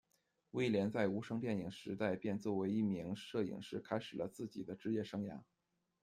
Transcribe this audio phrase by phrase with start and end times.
[0.53, 5.43] 威廉在无声电影时代便作为一名摄影师开始了自己的职业生涯。